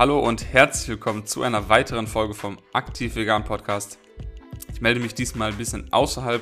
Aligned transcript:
Hallo 0.00 0.18
und 0.18 0.54
herzlich 0.54 0.88
willkommen 0.88 1.26
zu 1.26 1.42
einer 1.42 1.68
weiteren 1.68 2.06
Folge 2.06 2.32
vom 2.32 2.56
Aktiv 2.72 3.16
Vegan 3.16 3.44
Podcast. 3.44 3.98
Ich 4.72 4.80
melde 4.80 4.98
mich 4.98 5.12
diesmal 5.12 5.52
ein 5.52 5.58
bisschen 5.58 5.92
außerhalb 5.92 6.40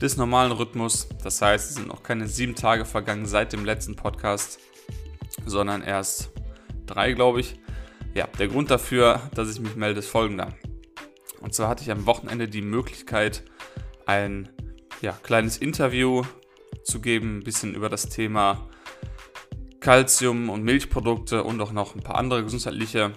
des 0.00 0.16
normalen 0.16 0.50
Rhythmus. 0.50 1.06
Das 1.22 1.42
heißt, 1.42 1.68
es 1.68 1.76
sind 1.76 1.88
noch 1.88 2.02
keine 2.02 2.26
sieben 2.26 2.54
Tage 2.54 2.86
vergangen 2.86 3.26
seit 3.26 3.52
dem 3.52 3.66
letzten 3.66 3.96
Podcast, 3.96 4.60
sondern 5.44 5.82
erst 5.82 6.30
drei, 6.86 7.12
glaube 7.12 7.40
ich. 7.40 7.60
Ja, 8.14 8.26
der 8.38 8.48
Grund 8.48 8.70
dafür, 8.70 9.28
dass 9.34 9.50
ich 9.50 9.60
mich 9.60 9.76
melde, 9.76 9.98
ist 9.98 10.08
folgender. 10.08 10.54
Und 11.42 11.54
zwar 11.54 11.68
hatte 11.68 11.82
ich 11.82 11.90
am 11.90 12.06
Wochenende 12.06 12.48
die 12.48 12.62
Möglichkeit, 12.62 13.42
ein 14.06 14.48
ja, 15.02 15.12
kleines 15.22 15.58
Interview 15.58 16.22
zu 16.82 17.02
geben, 17.02 17.40
ein 17.40 17.44
bisschen 17.44 17.74
über 17.74 17.90
das 17.90 18.08
Thema 18.08 18.69
Kalzium 19.80 20.50
und 20.50 20.62
Milchprodukte 20.62 21.42
und 21.42 21.60
auch 21.60 21.72
noch 21.72 21.94
ein 21.94 22.02
paar 22.02 22.16
andere 22.16 22.44
gesundheitliche 22.44 23.12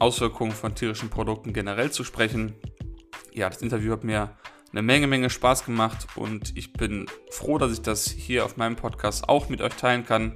Auswirkungen 0.00 0.52
von 0.52 0.74
tierischen 0.74 1.10
Produkten 1.10 1.52
generell 1.52 1.90
zu 1.90 2.04
sprechen. 2.04 2.54
Ja, 3.32 3.48
das 3.48 3.62
Interview 3.62 3.92
hat 3.92 4.04
mir 4.04 4.36
eine 4.72 4.82
Menge, 4.82 5.06
Menge 5.06 5.30
Spaß 5.30 5.64
gemacht 5.64 6.08
und 6.16 6.56
ich 6.56 6.72
bin 6.72 7.06
froh, 7.30 7.58
dass 7.58 7.72
ich 7.72 7.82
das 7.82 8.10
hier 8.10 8.44
auf 8.44 8.56
meinem 8.56 8.76
Podcast 8.76 9.28
auch 9.28 9.48
mit 9.48 9.62
euch 9.62 9.74
teilen 9.74 10.04
kann. 10.04 10.32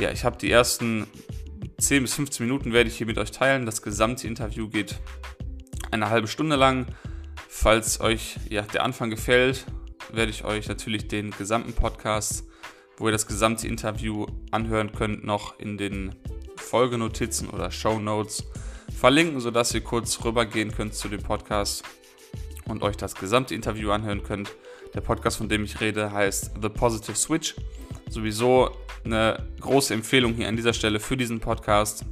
Ja, 0.00 0.10
ich 0.10 0.24
habe 0.24 0.38
die 0.38 0.50
ersten 0.50 1.06
10 1.78 2.02
bis 2.02 2.14
15 2.14 2.46
Minuten 2.46 2.72
werde 2.72 2.88
ich 2.88 2.96
hier 2.96 3.06
mit 3.06 3.18
euch 3.18 3.30
teilen. 3.30 3.66
Das 3.66 3.82
gesamte 3.82 4.26
Interview 4.26 4.68
geht 4.68 4.98
eine 5.90 6.08
halbe 6.08 6.26
Stunde 6.26 6.56
lang. 6.56 6.86
Falls 7.48 8.00
euch 8.00 8.36
ja, 8.48 8.62
der 8.62 8.82
Anfang 8.82 9.10
gefällt, 9.10 9.66
werde 10.12 10.30
ich 10.30 10.44
euch 10.44 10.68
natürlich 10.68 11.06
den 11.06 11.30
gesamten 11.30 11.72
Podcast 11.72 12.44
wo 12.98 13.06
ihr 13.08 13.12
das 13.12 13.26
gesamte 13.26 13.66
Interview 13.66 14.26
anhören 14.50 14.92
könnt, 14.92 15.24
noch 15.24 15.58
in 15.58 15.76
den 15.78 16.14
Folgenotizen 16.56 17.50
oder 17.50 17.70
Show 17.70 17.98
Notes 17.98 18.44
verlinken, 18.96 19.40
sodass 19.40 19.74
ihr 19.74 19.82
kurz 19.82 20.24
rübergehen 20.24 20.72
könnt 20.72 20.94
zu 20.94 21.08
dem 21.08 21.22
Podcast 21.22 21.84
und 22.66 22.82
euch 22.82 22.96
das 22.96 23.14
gesamte 23.14 23.54
Interview 23.54 23.90
anhören 23.90 24.22
könnt. 24.22 24.50
Der 24.94 25.00
Podcast, 25.00 25.38
von 25.38 25.48
dem 25.48 25.64
ich 25.64 25.80
rede, 25.80 26.12
heißt 26.12 26.52
The 26.62 26.68
Positive 26.68 27.16
Switch. 27.16 27.56
Sowieso 28.08 28.70
eine 29.04 29.48
große 29.60 29.92
Empfehlung 29.92 30.34
hier 30.34 30.48
an 30.48 30.56
dieser 30.56 30.72
Stelle 30.72 31.00
für 31.00 31.16
diesen 31.16 31.40
Podcast. 31.40 32.04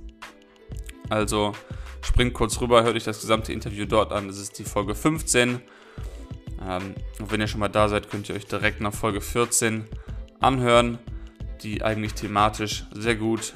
Also 1.08 1.52
springt 2.02 2.34
kurz 2.34 2.60
rüber, 2.60 2.82
hört 2.82 2.96
euch 2.96 3.04
das 3.04 3.20
gesamte 3.20 3.52
Interview 3.52 3.86
dort 3.86 4.12
an. 4.12 4.26
Das 4.26 4.38
ist 4.38 4.58
die 4.58 4.64
Folge 4.64 4.94
15. 4.94 5.60
Ähm, 6.68 6.94
und 7.20 7.30
wenn 7.30 7.40
ihr 7.40 7.46
schon 7.46 7.60
mal 7.60 7.68
da 7.68 7.88
seid, 7.88 8.10
könnt 8.10 8.28
ihr 8.28 8.34
euch 8.34 8.46
direkt 8.46 8.80
nach 8.80 8.92
Folge 8.92 9.20
14 9.20 9.86
anhören, 10.42 10.98
die 11.62 11.82
eigentlich 11.82 12.14
thematisch 12.14 12.84
sehr 12.92 13.16
gut 13.16 13.54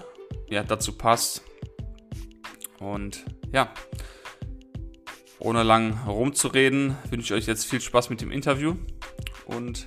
ja, 0.48 0.62
dazu 0.62 0.93
passt. 0.97 1.43
Und 2.78 3.25
ja, 3.53 3.73
ohne 5.39 5.62
lang 5.62 5.98
rumzureden, 6.06 6.97
wünsche 7.11 7.34
ich 7.34 7.43
euch 7.43 7.47
jetzt 7.47 7.65
viel 7.65 7.81
Spaß 7.81 8.11
mit 8.11 8.20
dem 8.20 8.31
Interview 8.31 8.77
und 9.47 9.87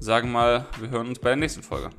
sagen 0.00 0.32
mal, 0.32 0.66
wir 0.80 0.90
hören 0.90 1.08
uns 1.08 1.18
bei 1.18 1.30
der 1.30 1.36
nächsten 1.36 1.62
Folge. 1.62 1.90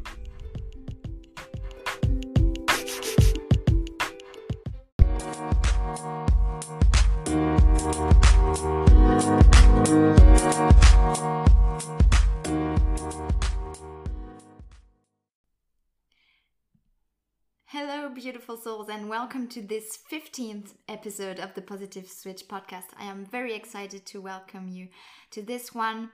Souls, 18.86 18.98
and 18.98 19.10
welcome 19.10 19.48
to 19.48 19.62
this 19.62 20.00
15th 20.12 20.74
episode 20.88 21.40
of 21.40 21.54
the 21.54 21.62
Positive 21.62 22.08
Switch 22.08 22.48
podcast. 22.48 22.86
I 23.00 23.06
am 23.06 23.26
very 23.26 23.54
excited 23.54 24.06
to 24.08 24.22
welcome 24.22 24.68
you 24.68 24.90
to 25.32 25.42
this 25.42 25.74
one. 25.74 26.10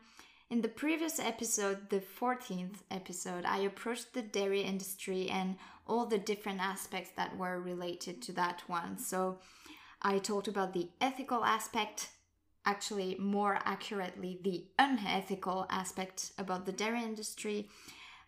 In 0.49 0.61
the 0.61 0.67
previous 0.67 1.19
episode, 1.19 1.89
the 1.89 2.01
14th 2.01 2.77
episode, 2.89 3.45
I 3.45 3.59
approached 3.59 4.13
the 4.13 4.21
dairy 4.21 4.61
industry 4.61 5.29
and 5.29 5.55
all 5.87 6.05
the 6.05 6.17
different 6.17 6.59
aspects 6.59 7.11
that 7.17 7.37
were 7.37 7.59
related 7.59 8.21
to 8.23 8.31
that 8.33 8.63
one. 8.67 8.97
So 8.97 9.39
I 10.01 10.19
talked 10.19 10.47
about 10.47 10.73
the 10.73 10.89
ethical 10.99 11.43
aspect, 11.43 12.09
actually, 12.65 13.15
more 13.19 13.59
accurately, 13.65 14.39
the 14.43 14.65
unethical 14.79 15.65
aspect 15.69 16.31
about 16.37 16.65
the 16.65 16.73
dairy 16.73 17.03
industry 17.03 17.69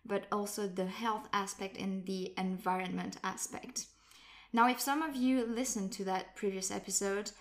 but 0.06 0.26
also 0.30 0.68
the 0.68 0.84
health 0.84 1.28
aspect 1.32 1.78
and 1.78 2.04
the 2.04 2.34
environment 2.36 3.16
aspect. 3.24 3.86
Now, 4.54 4.68
if 4.68 4.80
some 4.80 5.02
of 5.02 5.16
you 5.16 5.44
listened 5.44 5.90
to 5.94 6.04
that 6.04 6.36
previous 6.36 6.70
episode, 6.70 7.32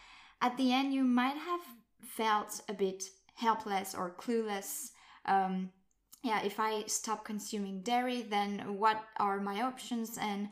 at 0.41 0.57
the 0.57 0.73
end 0.73 0.95
you 0.95 1.03
might 1.03 1.37
have 1.37 1.61
felt 2.01 2.61
a 2.67 2.73
bit 2.73 3.03
helpless 3.35 3.93
or 3.93 4.15
clueless. 4.19 4.89
Um, 5.25 5.69
yeah, 6.23 6.41
if 6.43 6.59
I 6.59 6.85
stop 6.87 7.23
consuming 7.23 7.81
dairy, 7.81 8.23
then 8.23 8.79
what 8.79 9.03
are 9.17 9.39
my 9.39 9.61
options 9.61 10.17
and 10.19 10.49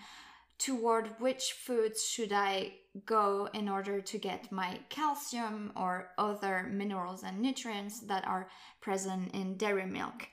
toward 0.60 1.08
which 1.18 1.54
foods 1.54 2.06
should 2.06 2.32
I 2.32 2.74
go 3.08 3.50
in 3.54 3.68
order 3.68 4.00
to 4.00 4.18
get 4.20 4.52
my 4.52 4.82
calcium 4.90 5.72
or 5.76 6.12
other 6.20 6.70
minerals 6.72 7.24
and 7.24 7.40
nutrients 7.40 8.02
that 8.02 8.28
are 8.28 8.50
present 8.82 9.34
in 9.34 9.58
dairy 9.58 9.88
milk? 9.88 10.28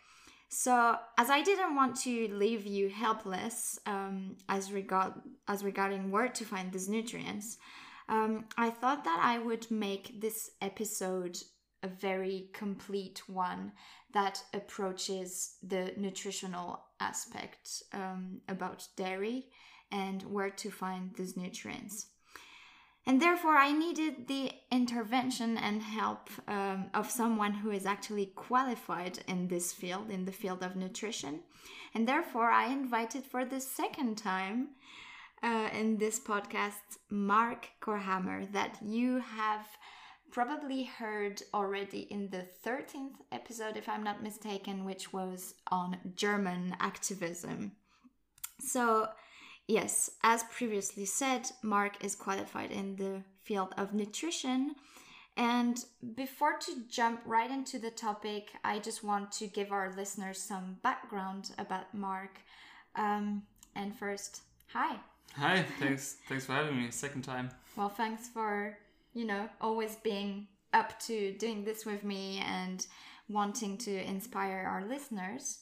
So, 0.50 0.96
as 1.18 1.28
I 1.28 1.42
didn't 1.42 1.76
want 1.76 1.96
to 2.00 2.28
leave 2.28 2.64
you 2.64 2.88
helpless 2.88 3.78
um, 3.84 4.36
as 4.48 4.72
regard 4.72 5.12
as 5.46 5.62
regarding 5.62 6.10
where 6.10 6.28
to 6.28 6.44
find 6.44 6.72
these 6.72 6.88
nutrients, 6.88 7.58
um, 8.08 8.46
I 8.56 8.70
thought 8.70 9.04
that 9.04 9.20
I 9.22 9.38
would 9.38 9.70
make 9.70 10.20
this 10.20 10.50
episode 10.62 11.38
a 11.82 11.88
very 11.88 12.48
complete 12.54 13.22
one 13.28 13.72
that 14.14 14.42
approaches 14.54 15.56
the 15.62 15.92
nutritional 15.96 16.82
aspect 16.98 17.82
um, 17.92 18.40
about 18.48 18.88
dairy 18.96 19.46
and 19.92 20.22
where 20.22 20.50
to 20.50 20.70
find 20.70 21.14
these 21.14 21.36
nutrients 21.36 22.06
and 23.08 23.22
therefore 23.22 23.56
I 23.56 23.72
needed 23.72 24.28
the 24.28 24.52
intervention 24.70 25.56
and 25.56 25.82
help 25.82 26.28
um, 26.46 26.90
of 26.92 27.10
someone 27.10 27.54
who 27.54 27.70
is 27.70 27.86
actually 27.86 28.26
qualified 28.26 29.20
in 29.26 29.48
this 29.48 29.72
field, 29.72 30.10
in 30.10 30.26
the 30.26 30.32
field 30.32 30.62
of 30.62 30.76
nutrition. 30.76 31.40
And 31.94 32.06
therefore, 32.06 32.50
I 32.50 32.66
invited 32.66 33.24
for 33.24 33.46
the 33.46 33.60
second 33.60 34.18
time 34.18 34.68
uh, 35.42 35.70
in 35.72 35.96
this 35.96 36.20
podcast 36.20 36.98
Mark 37.08 37.70
Korhammer, 37.80 38.52
that 38.52 38.76
you 38.84 39.20
have 39.20 39.66
probably 40.30 40.84
heard 40.84 41.40
already 41.54 42.00
in 42.10 42.28
the 42.28 42.46
13th 42.62 43.16
episode, 43.32 43.78
if 43.78 43.88
I'm 43.88 44.04
not 44.04 44.22
mistaken, 44.22 44.84
which 44.84 45.14
was 45.14 45.54
on 45.70 45.96
German 46.14 46.76
activism. 46.78 47.72
So, 48.60 49.08
Yes, 49.68 50.10
as 50.22 50.44
previously 50.44 51.04
said, 51.04 51.50
Mark 51.62 52.02
is 52.02 52.14
qualified 52.14 52.72
in 52.72 52.96
the 52.96 53.22
field 53.42 53.74
of 53.76 53.92
nutrition. 53.92 54.74
And 55.36 55.78
before 56.16 56.58
to 56.58 56.72
jump 56.88 57.20
right 57.26 57.50
into 57.50 57.78
the 57.78 57.90
topic, 57.90 58.48
I 58.64 58.78
just 58.78 59.04
want 59.04 59.30
to 59.32 59.46
give 59.46 59.70
our 59.70 59.92
listeners 59.94 60.38
some 60.40 60.78
background 60.82 61.50
about 61.58 61.94
Mark. 61.94 62.40
Um, 62.96 63.42
and 63.76 63.94
first, 63.94 64.40
hi. 64.72 64.96
Hi, 65.36 65.64
thanks. 65.78 66.16
thanks 66.28 66.46
for 66.46 66.52
having 66.52 66.76
me. 66.76 66.90
Second 66.90 67.22
time. 67.22 67.50
Well, 67.76 67.90
thanks 67.90 68.26
for, 68.26 68.76
you 69.12 69.26
know, 69.26 69.50
always 69.60 69.96
being 69.96 70.48
up 70.72 70.98
to 71.00 71.32
doing 71.34 71.62
this 71.62 71.84
with 71.84 72.04
me 72.04 72.42
and 72.44 72.86
wanting 73.28 73.76
to 73.78 74.02
inspire 74.08 74.66
our 74.66 74.88
listeners. 74.88 75.58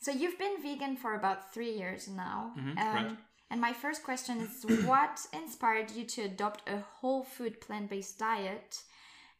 So 0.00 0.12
you've 0.12 0.38
been 0.38 0.62
vegan 0.62 0.96
for 0.96 1.16
about 1.16 1.52
three 1.52 1.72
years 1.72 2.08
now. 2.08 2.52
Mm-hmm, 2.56 2.78
um, 2.78 2.94
right. 2.94 3.16
And 3.50 3.60
my 3.60 3.72
first 3.72 4.02
question 4.04 4.40
is 4.40 4.64
what 4.84 5.20
inspired 5.32 5.90
you 5.92 6.04
to 6.04 6.22
adopt 6.22 6.68
a 6.68 6.78
whole 6.78 7.22
food 7.24 7.60
plant 7.60 7.90
based 7.90 8.18
diet 8.18 8.82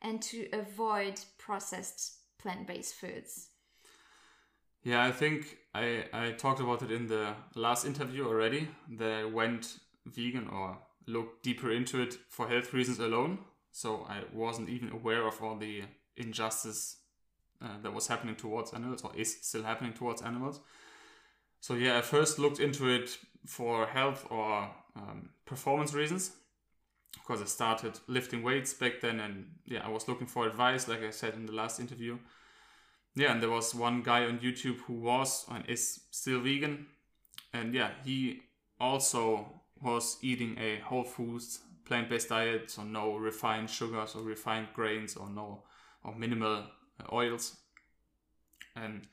and 0.00 0.22
to 0.22 0.48
avoid 0.52 1.20
processed 1.38 2.16
plant 2.38 2.66
based 2.66 2.94
foods? 2.94 3.48
Yeah, 4.82 5.04
I 5.04 5.10
think 5.12 5.58
I, 5.74 6.04
I 6.12 6.30
talked 6.32 6.60
about 6.60 6.82
it 6.82 6.90
in 6.90 7.06
the 7.08 7.34
last 7.54 7.84
interview 7.84 8.26
already. 8.26 8.68
That 8.98 9.12
I 9.12 9.24
went 9.24 9.78
vegan 10.06 10.48
or 10.48 10.78
looked 11.06 11.42
deeper 11.42 11.70
into 11.70 12.00
it 12.00 12.16
for 12.30 12.48
health 12.48 12.72
reasons 12.72 12.98
alone. 12.98 13.40
So 13.72 14.06
I 14.08 14.22
wasn't 14.32 14.70
even 14.70 14.90
aware 14.90 15.26
of 15.26 15.42
all 15.42 15.56
the 15.56 15.82
injustice 16.16 16.96
uh, 17.60 17.80
that 17.82 17.92
was 17.92 18.06
happening 18.06 18.36
towards 18.36 18.72
animals 18.72 19.02
or 19.02 19.10
is 19.14 19.38
still 19.42 19.62
happening 19.62 19.92
towards 19.92 20.22
animals. 20.22 20.60
So 21.60 21.74
yeah, 21.74 21.98
I 21.98 22.02
first 22.02 22.38
looked 22.38 22.60
into 22.60 22.88
it 22.88 23.18
for 23.48 23.86
health 23.86 24.26
or 24.30 24.70
um, 24.94 25.30
performance 25.46 25.94
reasons. 25.94 26.32
Because 27.14 27.40
I 27.40 27.46
started 27.46 27.98
lifting 28.06 28.42
weights 28.42 28.74
back 28.74 29.00
then 29.00 29.18
and 29.20 29.46
yeah 29.64 29.84
I 29.84 29.88
was 29.88 30.08
looking 30.08 30.26
for 30.26 30.46
advice 30.46 30.88
like 30.88 31.02
I 31.02 31.10
said 31.10 31.34
in 31.34 31.46
the 31.46 31.52
last 31.52 31.80
interview. 31.80 32.18
Yeah 33.14 33.32
and 33.32 33.42
there 33.42 33.50
was 33.50 33.74
one 33.74 34.02
guy 34.02 34.24
on 34.24 34.38
YouTube 34.38 34.78
who 34.80 34.94
was 34.94 35.46
and 35.50 35.64
is 35.66 36.00
still 36.10 36.40
vegan. 36.40 36.86
And 37.52 37.74
yeah 37.74 37.90
he 38.04 38.42
also 38.78 39.62
was 39.82 40.18
eating 40.22 40.58
a 40.58 40.80
whole 40.80 41.04
foods 41.04 41.60
plant 41.86 42.10
based 42.10 42.28
diet, 42.28 42.70
so 42.70 42.84
no 42.84 43.16
refined 43.16 43.70
sugars 43.70 44.14
or 44.14 44.22
refined 44.22 44.68
grains 44.74 45.16
or 45.16 45.28
no 45.30 45.62
or 46.04 46.14
minimal 46.14 46.64
uh, 47.00 47.14
oils. 47.14 47.56
And 48.76 49.08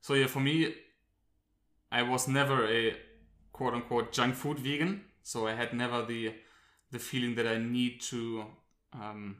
so 0.00 0.14
yeah, 0.14 0.26
for 0.26 0.40
me, 0.40 0.74
I 1.90 2.02
was 2.02 2.28
never 2.28 2.66
a 2.66 2.94
quote 3.60 3.74
unquote 3.74 4.10
junk 4.10 4.34
food 4.34 4.58
vegan. 4.58 5.02
So 5.22 5.46
I 5.46 5.52
had 5.52 5.74
never 5.74 6.02
the 6.06 6.32
the 6.90 6.98
feeling 6.98 7.34
that 7.34 7.46
I 7.46 7.58
need 7.58 8.00
to 8.12 8.46
um, 8.94 9.36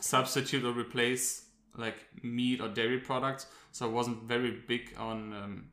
substitute 0.00 0.64
or 0.64 0.72
replace 0.72 1.44
like 1.76 1.98
meat 2.22 2.62
or 2.62 2.68
dairy 2.68 2.98
products. 2.98 3.46
So 3.72 3.86
I 3.86 3.90
wasn't 3.90 4.22
very 4.22 4.52
big 4.66 4.94
on 4.96 5.34
um, 5.34 5.64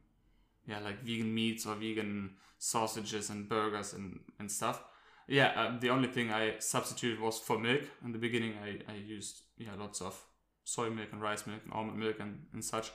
yeah 0.68 0.80
like 0.80 1.04
vegan 1.04 1.34
meats 1.34 1.66
or 1.66 1.76
vegan 1.76 2.32
sausages 2.58 3.30
and 3.30 3.48
burgers 3.48 3.94
and 3.94 4.20
and 4.40 4.52
stuff. 4.52 4.84
Yeah, 5.28 5.54
uh, 5.56 5.80
the 5.80 5.90
only 5.90 6.10
thing 6.10 6.32
I 6.32 6.60
substituted 6.60 7.22
was 7.22 7.40
for 7.40 7.58
milk. 7.58 7.84
In 8.04 8.12
the 8.12 8.20
beginning, 8.20 8.56
I, 8.62 8.92
I 8.92 8.96
used 8.98 9.44
yeah 9.58 9.76
lots 9.80 10.02
of 10.02 10.22
soy 10.66 10.90
milk 10.90 11.10
and 11.14 11.22
rice 11.22 11.48
milk 11.48 11.62
and 11.64 11.74
almond 11.74 11.98
milk 11.98 12.18
and, 12.20 12.48
and 12.52 12.64
such. 12.64 12.92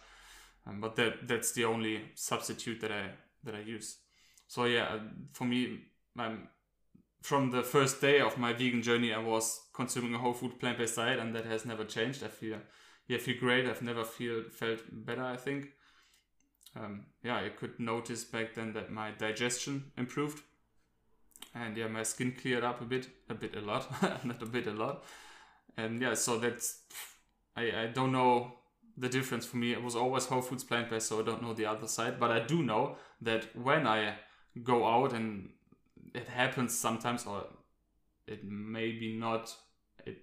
Um, 0.67 0.79
but 0.83 0.95
that 0.97 1.27
that's 1.27 1.53
the 1.53 1.65
only 1.65 2.03
substitute 2.15 2.81
that 2.83 2.93
I 2.93 3.05
that 3.45 3.55
I 3.55 3.61
use. 3.61 3.97
So 4.51 4.65
yeah, 4.65 4.87
uh, 4.95 4.99
for 5.33 5.45
me, 5.45 5.79
I'm 6.19 6.49
from 7.23 7.53
the 7.53 7.63
first 7.63 8.01
day 8.01 8.21
of 8.21 8.37
my 8.37 8.53
vegan 8.53 8.83
journey, 8.83 9.15
I 9.15 9.23
was 9.23 9.61
consuming 9.73 10.13
a 10.13 10.19
whole 10.19 10.33
food 10.33 10.59
plant 10.59 10.77
based 10.77 10.97
diet, 10.97 11.21
and 11.21 11.33
that 11.37 11.45
has 11.45 11.65
never 11.65 11.85
changed. 11.85 12.25
I 12.25 12.29
feel 12.29 12.59
yeah, 13.07 13.19
I 13.19 13.21
feel 13.21 13.39
great. 13.39 13.67
I've 13.67 13.81
never 13.81 14.03
feel 14.03 14.43
felt 14.51 14.81
better. 14.91 15.23
I 15.23 15.37
think. 15.37 15.69
Um, 16.75 17.07
yeah, 17.23 17.37
I 17.37 17.51
could 17.51 17.79
notice 17.79 18.25
back 18.25 18.55
then 18.55 18.73
that 18.73 18.91
my 18.91 19.13
digestion 19.13 19.93
improved, 19.97 20.43
and 21.55 21.77
yeah, 21.77 21.87
my 21.87 22.03
skin 22.03 22.33
cleared 22.33 22.65
up 22.65 22.81
a 22.81 22.85
bit, 22.85 23.07
a 23.29 23.35
bit 23.35 23.55
a 23.55 23.61
lot, 23.61 23.89
not 24.25 24.43
a 24.43 24.47
bit 24.47 24.67
a 24.67 24.73
lot, 24.73 25.05
and 25.77 26.03
yeah, 26.03 26.15
so 26.15 26.41
that's 26.41 26.81
I 27.57 27.83
I 27.83 27.87
don't 27.87 28.11
know 28.11 28.55
the 28.99 29.09
difference 29.09 29.47
for 29.47 29.59
me. 29.59 29.71
It 29.73 29.83
was 29.83 29.95
always 29.95 30.27
whole 30.27 30.43
foods 30.43 30.65
plant 30.65 30.91
based, 30.91 31.07
so 31.07 31.21
I 31.21 31.25
don't 31.25 31.41
know 31.41 31.55
the 31.55 31.67
other 31.67 31.87
side, 31.87 32.19
but 32.19 32.33
I 32.33 32.41
do 32.41 32.65
know 32.65 32.97
that 33.21 33.55
when 33.55 33.87
I 33.87 34.17
go 34.63 34.87
out 34.87 35.13
and 35.13 35.51
it 36.15 36.29
happens 36.29 36.77
sometimes, 36.77 37.27
or 37.27 37.47
it 38.27 38.45
maybe 38.45 39.17
not, 39.17 39.55
it 40.05 40.19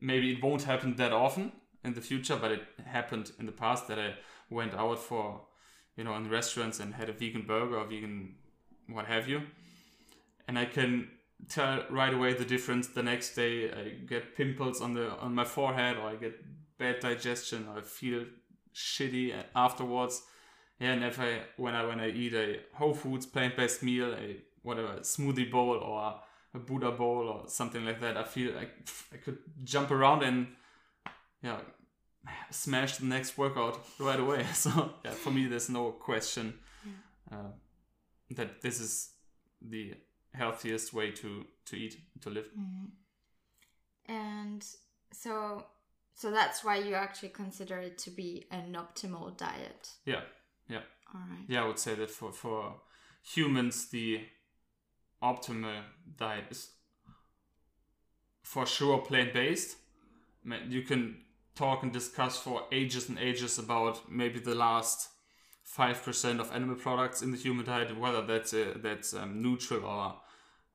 maybe 0.00 0.32
it 0.32 0.42
won't 0.42 0.64
happen 0.64 0.96
that 0.96 1.12
often 1.12 1.52
in 1.84 1.94
the 1.94 2.00
future, 2.00 2.36
but 2.36 2.52
it 2.52 2.62
happened 2.84 3.32
in 3.38 3.46
the 3.46 3.52
past 3.52 3.88
that 3.88 3.98
I 3.98 4.14
went 4.50 4.74
out 4.74 4.98
for, 4.98 5.46
you 5.96 6.04
know, 6.04 6.14
in 6.14 6.30
restaurants 6.30 6.80
and 6.80 6.94
had 6.94 7.08
a 7.08 7.12
vegan 7.12 7.42
burger 7.46 7.78
or 7.78 7.86
vegan 7.86 8.36
what 8.88 9.06
have 9.06 9.28
you, 9.28 9.42
and 10.46 10.58
I 10.58 10.66
can 10.66 11.08
tell 11.48 11.84
right 11.90 12.14
away 12.14 12.34
the 12.34 12.44
difference. 12.44 12.88
The 12.88 13.02
next 13.02 13.34
day, 13.34 13.70
I 13.70 13.88
get 14.06 14.36
pimples 14.36 14.80
on 14.80 14.94
the 14.94 15.10
on 15.18 15.34
my 15.34 15.44
forehead, 15.44 15.96
or 15.96 16.08
I 16.08 16.16
get 16.16 16.34
bad 16.78 17.00
digestion, 17.00 17.66
or 17.68 17.78
I 17.78 17.82
feel 17.82 18.26
shitty 18.74 19.34
afterwards. 19.54 20.22
Yeah, 20.78 20.92
and 20.92 21.04
if 21.04 21.18
I 21.18 21.40
when 21.56 21.74
I 21.74 21.84
when 21.84 22.00
I 22.00 22.10
eat 22.10 22.34
a 22.34 22.60
whole 22.74 22.94
foods 22.94 23.26
plant 23.26 23.56
based 23.56 23.82
meal, 23.82 24.12
a 24.12 24.36
whatever 24.62 24.98
smoothie 25.00 25.50
bowl 25.50 25.76
or 25.76 26.20
a 26.54 26.58
Buddha 26.58 26.90
bowl 26.90 27.28
or 27.28 27.48
something 27.48 27.84
like 27.84 28.00
that, 28.00 28.16
I 28.16 28.24
feel 28.24 28.54
like 28.54 28.72
I 29.12 29.16
could 29.16 29.38
jump 29.64 29.90
around 29.90 30.22
and 30.22 30.48
yeah 31.42 31.58
smash 32.50 32.96
the 32.96 33.06
next 33.06 33.38
workout 33.38 33.78
right 33.98 34.20
away. 34.20 34.44
So 34.54 34.94
yeah, 35.04 35.12
for 35.12 35.30
me, 35.30 35.46
there's 35.46 35.68
no 35.68 35.92
question 35.92 36.54
yeah. 36.84 37.38
uh, 37.38 37.50
that 38.30 38.60
this 38.60 38.80
is 38.80 39.10
the 39.62 39.94
healthiest 40.34 40.92
way 40.92 41.10
to 41.12 41.46
to 41.66 41.76
eat 41.76 41.96
to 42.20 42.30
live. 42.30 42.46
Mm-hmm. 42.58 44.12
And 44.12 44.64
so 45.12 45.64
so 46.14 46.30
that's 46.30 46.64
why 46.64 46.76
you 46.76 46.94
actually 46.94 47.30
consider 47.30 47.78
it 47.78 47.98
to 47.98 48.10
be 48.10 48.46
an 48.50 48.76
optimal 48.76 49.36
diet. 49.36 49.90
Yeah, 50.04 50.22
yeah. 50.68 50.82
All 51.14 51.20
right. 51.20 51.44
Yeah, 51.48 51.64
I 51.64 51.66
would 51.66 51.78
say 51.78 51.94
that 51.94 52.10
for 52.10 52.32
for 52.32 52.74
humans, 53.22 53.88
the 53.90 54.20
optimal 55.22 55.82
diet 56.16 56.44
is 56.50 56.70
for 58.42 58.66
sure 58.66 58.98
plant 58.98 59.32
based. 59.32 59.76
You 60.68 60.82
can 60.82 61.24
talk 61.56 61.82
and 61.82 61.92
discuss 61.92 62.38
for 62.38 62.62
ages 62.70 63.08
and 63.08 63.18
ages 63.18 63.58
about 63.58 64.10
maybe 64.10 64.38
the 64.38 64.54
last 64.54 65.08
five 65.62 66.02
percent 66.02 66.40
of 66.40 66.52
animal 66.52 66.76
products 66.76 67.22
in 67.22 67.32
the 67.32 67.36
human 67.36 67.66
diet, 67.66 67.98
whether 67.98 68.24
that's 68.24 68.52
a, 68.52 68.74
that's 68.76 69.14
um, 69.14 69.42
neutral 69.42 69.84
or 69.84 70.14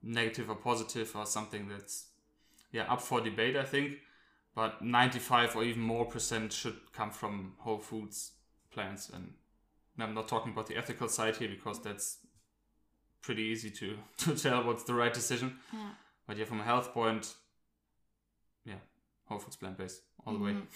negative 0.04 0.50
or 0.50 0.56
positive 0.56 1.16
or 1.16 1.26
something 1.26 1.68
that's 1.68 2.08
yeah 2.72 2.92
up 2.92 3.02
for 3.02 3.22
debate. 3.22 3.56
I 3.56 3.64
think, 3.64 4.00
but 4.56 4.82
ninety 4.82 5.20
five 5.20 5.56
or 5.56 5.64
even 5.64 5.82
more 5.82 6.06
percent 6.06 6.52
should 6.52 6.92
come 6.92 7.12
from 7.12 7.54
whole 7.60 7.80
foods, 7.80 8.34
plants, 8.72 9.10
and 9.10 9.34
I'm 10.00 10.14
not 10.14 10.28
talking 10.28 10.52
about 10.54 10.68
the 10.68 10.78
ethical 10.78 11.08
side 11.10 11.36
here 11.38 11.50
because 11.50 11.80
that's 11.82 12.18
pretty 13.22 13.44
easy 13.44 13.70
to 13.72 13.98
to 14.18 14.36
tell 14.36 14.64
what's 14.64 14.84
the 14.84 14.94
right 14.94 15.14
decision. 15.14 15.60
Yeah. 15.74 15.92
But 16.28 16.38
yeah, 16.38 16.46
from 16.46 16.60
a 16.62 16.64
health 16.64 16.94
point, 16.94 17.34
yeah, 18.66 18.80
whole 19.26 19.40
foods 19.40 19.56
plant 19.58 19.78
based 19.78 20.02
all 20.26 20.34
the 20.34 20.40
way. 20.44 20.52
Mhm. 20.52 20.68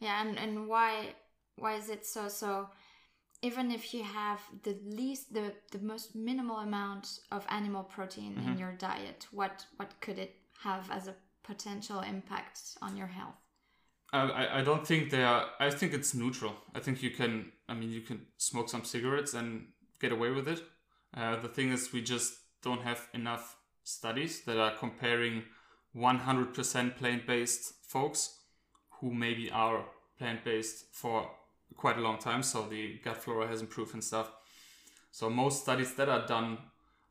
Yeah, 0.00 0.20
and 0.22 0.38
and 0.38 0.68
why 0.68 1.14
why 1.56 1.74
is 1.76 1.88
it 1.88 2.06
so 2.06 2.28
so? 2.28 2.68
Even 3.42 3.70
if 3.70 3.92
you 3.92 4.02
have 4.04 4.40
the 4.62 4.76
least 4.84 5.32
the 5.34 5.54
the 5.70 5.78
most 5.78 6.14
minimal 6.14 6.58
amount 6.58 7.20
of 7.30 7.44
animal 7.48 7.84
protein 7.84 8.38
in 8.38 8.54
Mhm. 8.54 8.58
your 8.58 8.72
diet, 8.72 9.26
what 9.32 9.66
what 9.76 10.00
could 10.00 10.18
it 10.18 10.34
have 10.62 10.90
as 10.90 11.08
a 11.08 11.14
potential 11.42 12.00
impact 12.00 12.60
on 12.80 12.96
your 12.96 13.08
health? 13.08 13.36
I, 14.20 14.58
I- 14.60 14.62
don't 14.62 14.86
think 14.86 15.10
they 15.10 15.22
are. 15.24 15.46
I 15.58 15.70
think 15.70 15.92
it's 15.92 16.14
neutral. 16.14 16.54
I 16.74 16.80
think 16.80 17.02
you 17.02 17.10
can. 17.10 17.52
I 17.68 17.74
mean, 17.74 17.90
you 17.90 18.00
can 18.02 18.26
smoke 18.36 18.68
some 18.68 18.84
cigarettes 18.84 19.34
and 19.34 19.68
get 20.00 20.12
away 20.12 20.30
with 20.30 20.48
it. 20.48 20.62
Uh, 21.16 21.36
the 21.40 21.48
thing 21.48 21.72
is, 21.72 21.92
we 21.92 22.02
just 22.02 22.34
don't 22.62 22.82
have 22.82 23.08
enough 23.14 23.56
studies 23.84 24.42
that 24.44 24.58
are 24.58 24.72
comparing 24.76 25.44
100% 25.96 26.96
plant-based 26.96 27.74
folks 27.86 28.38
who 29.00 29.12
maybe 29.12 29.50
are 29.50 29.84
plant-based 30.18 30.86
for 30.92 31.30
quite 31.76 31.96
a 31.98 32.00
long 32.00 32.18
time, 32.18 32.42
so 32.42 32.66
the 32.68 32.98
gut 33.04 33.16
flora 33.22 33.46
has 33.46 33.60
improved 33.60 33.94
and 33.94 34.02
stuff. 34.02 34.30
So 35.10 35.30
most 35.30 35.62
studies 35.62 35.94
that 35.94 36.08
are 36.08 36.26
done 36.26 36.58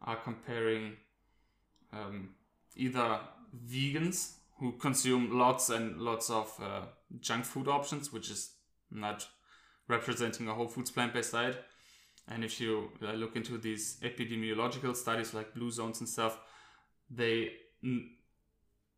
are 0.02 0.18
comparing 0.18 0.98
um, 1.94 2.30
either 2.76 3.20
vegans 3.68 4.34
who 4.64 4.72
consume 4.72 5.38
lots 5.38 5.70
and 5.70 6.00
lots 6.00 6.30
of 6.30 6.58
uh, 6.64 6.84
junk 7.20 7.44
food 7.44 7.68
options, 7.68 8.14
which 8.14 8.32
is 8.32 8.52
not 8.90 9.28
representing 9.90 10.48
a 10.48 10.54
whole 10.54 10.70
foods 10.70 10.90
plant 10.90 11.14
based 11.14 11.34
diet. 11.34 11.62
And 12.30 12.46
if 12.46 12.62
you 12.62 12.90
uh, 13.06 13.12
look 13.12 13.36
into 13.36 13.58
these 13.58 13.98
epidemiological 14.02 14.96
studies 14.96 15.34
like 15.34 15.54
blue 15.54 15.70
zones 15.70 16.00
and 16.00 16.08
stuff, 16.08 16.40
they, 17.10 17.52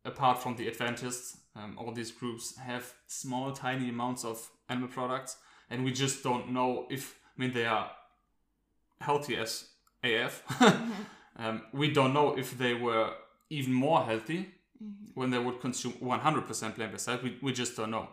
apart 0.04 0.40
from 0.40 0.54
the 0.54 0.68
Adventists, 0.68 1.38
um, 1.56 1.76
all 1.80 1.90
these 1.90 2.12
groups 2.12 2.56
have 2.58 2.92
small, 3.08 3.50
tiny 3.50 3.88
amounts 3.88 4.24
of 4.24 4.48
animal 4.68 4.88
products, 4.88 5.36
and 5.68 5.84
we 5.84 5.90
just 5.90 6.22
don't 6.22 6.52
know 6.52 6.86
if, 6.90 7.18
I 7.36 7.42
mean, 7.42 7.52
they 7.52 7.66
are 7.66 7.90
healthy 9.00 9.36
as 9.36 9.66
AF. 10.04 10.44
um, 11.36 11.62
we 11.72 11.90
don't 11.90 12.14
know 12.14 12.38
if 12.38 12.56
they 12.56 12.74
were 12.74 13.10
even 13.50 13.72
more 13.72 14.04
healthy 14.04 14.52
Mhm. 14.82 15.10
when 15.14 15.30
they 15.30 15.38
would 15.38 15.60
consume 15.60 15.94
100% 16.00 16.74
plant-based 16.74 17.06
diet. 17.06 17.22
We, 17.22 17.38
we 17.42 17.52
just 17.52 17.76
don't 17.76 17.90
know. 17.90 18.08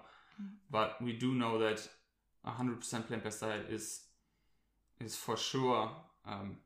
But 0.69 1.01
we 1.01 1.13
do 1.13 1.33
know 1.33 1.59
that 1.59 1.87
100% 2.45 3.07
plant-based 3.07 3.41
diet 3.41 3.69
is 3.69 4.01
is 4.99 5.15
for 5.15 5.35
sure 5.37 5.89
um, 6.25 6.57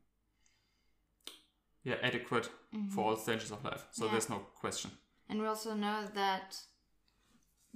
yeah 1.84 1.96
adequate 2.02 2.48
for 2.94 3.04
all 3.04 3.16
stages 3.16 3.50
of 3.50 3.64
life. 3.64 3.84
So 3.90 4.04
Yeah. 4.04 4.12
there's 4.12 4.28
no 4.28 4.38
question. 4.60 4.90
And 5.28 5.40
we 5.40 5.46
also 5.46 5.74
know 5.74 6.06
that 6.14 6.56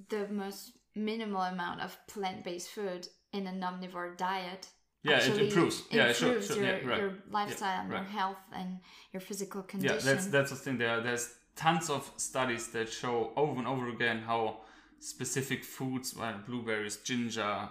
the 0.09 0.29
most 0.29 0.79
minimal 0.95 1.43
amount 1.43 1.81
of 1.81 1.97
plant-based 2.07 2.71
food 2.71 3.09
in 3.33 3.47
an 3.47 3.61
omnivore 3.61 4.17
diet 4.17 4.69
Yeah, 5.05 5.17
it 5.17 5.23
actually 5.23 5.47
improves. 5.49 5.83
Yeah, 5.91 6.13
sure, 6.13 6.29
improves 6.29 6.47
sure. 6.47 6.57
your, 6.57 6.67
Yeah, 6.67 6.89
right. 6.89 6.99
your 6.99 7.13
lifestyle 7.29 7.81
and 7.81 7.91
your 7.91 8.05
health 8.05 8.39
and 8.53 8.81
your 9.13 9.21
physical 9.21 9.63
condition. 9.63 9.97
Yeah, 9.99 10.15
that's 10.15 10.27
that's 10.27 10.51
the 10.51 10.57
thing. 10.57 10.79
There, 10.79 11.01
there's 11.03 11.27
tons 11.57 11.91
of 11.91 12.11
studies 12.17 12.69
that 12.69 12.89
show 12.91 13.33
over 13.37 13.59
and 13.59 13.67
over 13.67 13.89
again 13.89 14.23
how 14.27 14.59
specific 15.01 15.65
foods, 15.65 16.17
like 16.17 16.47
blueberries, 16.47 16.97
ginger, 16.99 17.69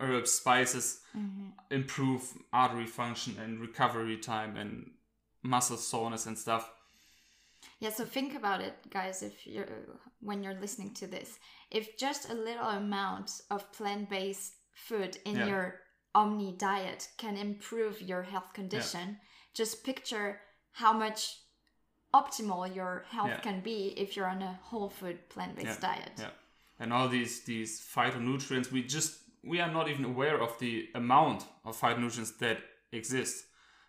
herbs, 0.00 0.32
spices, 0.32 1.00
Mm-hmm. 1.16 1.48
improve 1.70 2.22
artery 2.52 2.86
function 2.86 3.36
and 3.42 3.58
recovery 3.58 4.18
time 4.18 4.56
and 4.58 4.90
muscle 5.42 5.78
soreness 5.78 6.26
and 6.26 6.36
stuff. 6.38 6.70
Yeah, 7.80 7.90
so 7.90 8.04
think 8.04 8.34
about 8.34 8.60
it, 8.60 8.74
guys. 8.90 9.22
If 9.22 9.46
you're 9.46 9.66
when 10.20 10.42
you're 10.42 10.60
listening 10.60 10.92
to 10.94 11.06
this, 11.06 11.38
if 11.70 11.96
just 11.96 12.28
a 12.30 12.34
little 12.34 12.68
amount 12.68 13.30
of 13.50 13.70
plant-based 13.72 14.52
food 14.74 15.16
in 15.24 15.36
Yeah. 15.36 15.46
your 15.46 15.80
omni 16.14 16.52
diet 16.58 17.08
can 17.16 17.36
improve 17.36 18.02
your 18.02 18.22
health 18.22 18.52
condition, 18.52 19.18
just 19.54 19.84
picture 19.84 20.40
how 20.72 20.92
much 20.92 21.38
optimal 22.14 22.74
your 22.74 23.04
health 23.10 23.28
Yeah. 23.28 23.40
can 23.40 23.60
be 23.60 23.92
if 23.96 24.16
you're 24.16 24.28
on 24.28 24.42
a 24.42 24.58
whole 24.62 24.88
food 24.88 25.28
plant-based 25.28 25.80
diet. 25.80 26.12
Yeah. 26.18 26.30
And 26.78 26.92
all 26.92 27.08
these 27.08 27.44
these 27.44 27.80
phytonutrients, 27.80 28.70
we 28.70 28.82
just 28.82 29.18
we 29.44 29.60
are 29.60 29.70
not 29.72 29.88
even 29.88 30.04
aware 30.04 30.40
of 30.40 30.58
the 30.58 30.88
amount 30.94 31.44
of 31.64 31.80
phytonutrients 31.80 32.38
that 32.38 32.58
exist, 32.92 33.46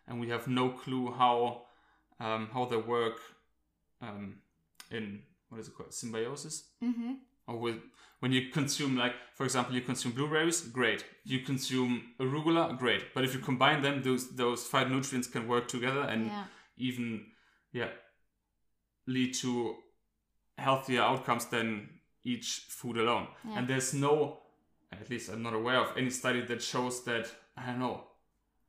and 0.08 0.20
we 0.20 0.30
have 0.30 0.48
no 0.48 0.70
clue 0.70 1.12
how 1.12 1.64
um, 2.20 2.50
how 2.54 2.66
they 2.66 2.78
work 2.78 3.20
um, 4.02 4.42
in 4.92 5.24
what 5.50 5.60
is 5.60 5.68
it 5.68 5.76
called 5.76 5.94
symbiosis. 5.94 6.70
Mm-hmm. 6.84 7.14
Or 7.48 7.58
with 7.58 7.78
when 8.20 8.32
you 8.32 8.50
consume 8.50 8.98
like 8.98 9.14
for 9.36 9.44
example 9.44 9.76
you 9.76 9.82
consume 9.82 10.14
blueberries, 10.14 10.62
great. 10.62 11.04
You 11.24 11.40
consume 11.40 12.14
arugula, 12.20 12.78
great. 12.78 13.14
But 13.14 13.24
if 13.26 13.34
you 13.34 13.40
combine 13.40 13.82
them, 13.82 14.02
those 14.04 14.36
those 14.36 14.68
phytonutrients 14.68 15.32
can 15.32 15.48
work 15.48 15.68
together 15.68 16.02
and 16.02 16.28
Yeah. 16.28 16.46
even 16.78 17.26
yeah 17.74 17.90
lead 19.08 19.34
to 19.36 19.76
healthier 20.58 21.02
outcomes 21.02 21.46
than 21.46 21.90
each 22.24 22.66
food 22.70 22.98
alone. 22.98 23.28
Yeah. 23.48 23.60
And 23.60 23.68
there's 23.68 23.94
no, 23.94 24.40
at 24.92 25.10
least 25.10 25.30
I'm 25.30 25.42
not 25.44 25.54
aware 25.54 25.80
of 25.80 25.96
any 25.98 26.10
study 26.10 26.42
that 26.42 26.62
shows 26.62 27.04
that 27.06 27.32
I 27.56 27.66
don't 27.68 27.80
know, 27.80 28.04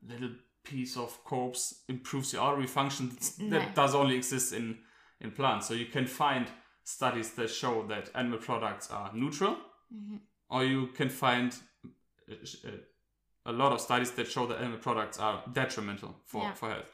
little 0.06 0.30
piece 0.64 0.96
of 0.96 1.22
corpse 1.24 1.82
improves 1.88 2.32
your 2.32 2.42
artery 2.42 2.66
function. 2.66 3.16
No. 3.38 3.50
That 3.58 3.74
does 3.74 3.94
only 3.94 4.16
exist 4.16 4.52
in 4.52 4.78
in 5.20 5.32
plants. 5.32 5.66
So 5.66 5.74
you 5.74 5.86
can 5.86 6.06
find 6.06 6.46
studies 6.84 7.32
that 7.34 7.50
show 7.50 7.84
that 7.88 8.10
animal 8.14 8.38
products 8.38 8.90
are 8.90 9.10
neutral, 9.12 9.56
Mhm. 9.92 10.20
or 10.48 10.64
you 10.64 10.86
can 10.88 11.08
find 11.08 11.52
uh, 12.30 12.34
sh- 12.44 12.64
uh, 12.64 12.70
a 13.46 13.52
lot 13.52 13.72
of 13.72 13.80
studies 13.80 14.10
that 14.12 14.28
show 14.30 14.46
that 14.46 14.58
animal 14.58 14.78
products 14.78 15.18
are 15.18 15.42
detrimental 15.52 16.14
for, 16.24 16.42
Yeah. 16.42 16.52
for 16.54 16.68
health. 16.70 16.90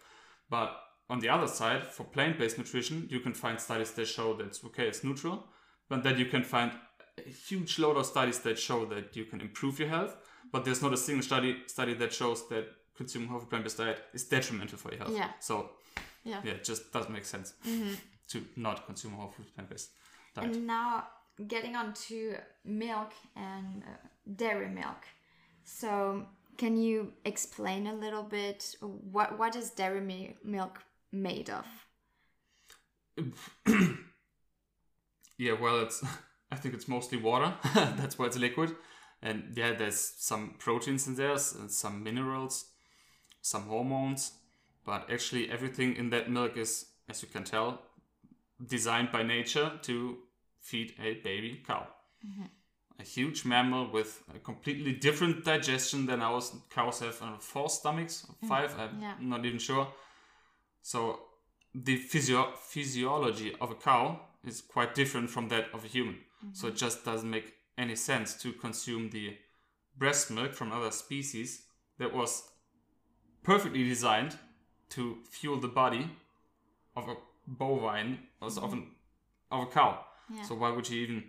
But 0.49 0.71
on 1.11 1.21
the 1.21 1.29
other 1.29 1.47
side, 1.47 1.85
for 1.85 2.05
plant 2.05 2.39
based 2.39 2.59
nutrition, 2.59 3.07
you 3.11 3.21
can 3.21 3.35
find 3.35 3.61
studies 3.61 3.93
that 3.93 4.07
show 4.07 4.35
that 4.35 4.47
it's 4.47 4.65
okay, 4.65 4.87
it's 4.89 5.05
neutral, 5.05 5.45
but 5.89 6.03
then 6.03 6.19
you 6.19 6.27
can 6.27 6.43
find 6.43 6.73
a 7.19 7.29
huge 7.31 7.79
load 7.79 7.97
of 7.97 8.07
studies 8.07 8.41
that 8.41 8.59
show 8.59 8.85
that 8.87 9.15
you 9.17 9.25
can 9.25 9.41
improve 9.41 9.79
your 9.79 9.89
health. 9.89 10.17
But 10.53 10.65
there's 10.65 10.83
not 10.83 10.93
a 10.93 10.97
single 10.97 11.23
study 11.23 11.63
study 11.67 11.95
that 11.95 12.13
shows 12.13 12.49
that 12.49 12.67
consuming 12.97 13.29
whole 13.29 13.41
plant 13.41 13.65
based 13.65 13.79
diet 13.79 14.03
is 14.13 14.25
detrimental 14.25 14.79
for 14.79 14.91
your 14.93 14.99
health. 15.01 15.17
Yeah. 15.17 15.31
So 15.41 15.71
Yeah. 16.25 16.41
yeah, 16.45 16.53
it 16.53 16.65
just 16.65 16.93
doesn't 16.93 17.13
make 17.13 17.25
sense 17.27 17.55
to 18.29 18.45
not 18.57 18.87
consume 18.87 19.13
whole 19.13 19.31
food 19.31 19.47
plant 19.55 19.69
based 19.71 19.91
diet. 20.35 20.55
And 20.57 20.67
now 20.67 21.05
getting 21.49 21.77
on 21.77 21.93
to 22.09 22.37
milk 22.65 23.13
and 23.37 23.83
uh, 23.83 24.09
dairy 24.37 24.69
milk. 24.69 25.03
So 25.65 26.27
can 26.57 26.77
you 26.77 27.13
explain 27.25 27.87
a 27.89 27.95
little 27.95 28.23
bit 28.23 28.77
what 28.81 29.39
what 29.39 29.57
is 29.57 29.71
dairy 29.71 30.01
mi- 30.01 30.37
milk 30.45 30.83
made 31.15 31.51
of? 31.51 31.67
Yeah, 35.37 35.55
well, 35.61 35.81
it's 35.81 36.03
I 36.51 36.57
think 36.57 36.75
it's 36.75 36.89
mostly 36.89 37.19
water. 37.19 37.55
That's 37.75 38.19
why 38.19 38.27
it's 38.27 38.39
liquid. 38.39 38.75
And 39.23 39.53
yeah, 39.57 39.73
there's 39.75 39.99
some 39.99 40.55
proteins 40.59 41.07
in 41.09 41.15
there, 41.17 41.33
and 41.33 41.71
some 41.71 42.03
minerals, 42.05 42.67
some 43.41 43.63
hormones, 43.63 44.33
but 44.85 45.11
actually 45.11 45.51
everything 45.51 45.97
in 45.97 46.11
that 46.11 46.31
milk 46.31 46.57
is, 46.57 46.87
as 47.09 47.23
you 47.23 47.29
can 47.29 47.43
tell, 47.45 47.81
designed 48.65 49.11
by 49.11 49.23
nature 49.23 49.73
to 49.83 50.19
feed 50.61 50.95
a 51.03 51.15
baby 51.15 51.63
cow. 51.67 51.87
Mm-hmm. 52.25 52.45
A 53.01 53.03
huge 53.03 53.45
mammal 53.45 53.91
with 53.91 54.23
a 54.35 54.39
completely 54.39 54.93
different 54.93 55.45
digestion 55.45 56.07
than 56.07 56.21
ours. 56.21 56.53
Cows 56.71 57.01
have 57.01 57.15
four 57.43 57.69
stomachs, 57.69 58.27
mm, 58.45 58.49
five. 58.49 58.79
I'm 58.79 59.01
Yeah. 59.01 59.15
not 59.21 59.45
even 59.45 59.59
sure. 59.59 59.89
So 60.85 61.19
the 61.75 61.97
physio- 61.97 62.53
physiology 62.57 63.55
of 63.59 63.71
a 63.71 63.75
cow 63.75 64.21
is 64.45 64.61
quite 64.61 64.95
different 64.95 65.31
from 65.31 65.49
that 65.49 65.69
of 65.73 65.83
a 65.83 65.89
human. 65.89 66.19
So 66.53 66.67
mm-hmm. 66.67 66.75
it 66.75 66.79
just 66.79 67.07
doesn't 67.07 67.31
make 67.31 67.55
any 67.79 67.97
sense 67.97 68.35
to 68.43 68.53
consume 68.53 69.09
the 69.09 69.39
breast 69.97 70.31
milk 70.31 70.53
from 70.53 70.73
other 70.73 70.91
species 70.91 71.63
that 71.99 72.13
was 72.15 72.43
perfectly 73.43 73.83
designed 73.89 74.37
to 74.91 75.17
fuel 75.25 75.59
the 75.59 75.69
body 75.69 76.11
of 76.95 77.09
a 77.09 77.17
bovine 77.47 78.19
or 78.43 78.49
of, 78.49 78.73
an, 78.75 78.89
of 79.51 79.63
a 79.63 79.67
cow. 79.67 80.05
Yeah. 80.31 80.43
So 80.43 80.55
why 80.55 80.71
would 80.71 80.91
you 80.91 81.01
even 81.01 81.25